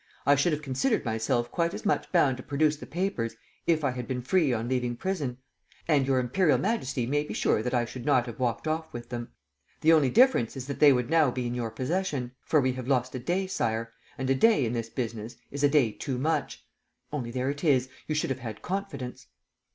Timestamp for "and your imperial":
5.87-6.57